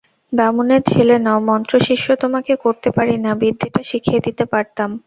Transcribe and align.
বামুনের 0.33 0.81
ছেলে 0.91 1.15
নও, 1.19 1.39
মন্ত্রশিষ্য 1.49 2.07
তোমাকে 2.23 2.53
করতে 2.63 2.89
পারি 2.97 3.15
না, 3.17 3.31
বিদ্যেটা 3.41 3.81
শিখিয়ে 3.89 4.23
দিতে 4.25 4.43
পারতাম। 4.53 4.89